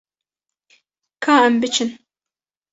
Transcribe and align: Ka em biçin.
Ka 1.23 1.33
em 1.45 1.53
biçin. 1.61 1.89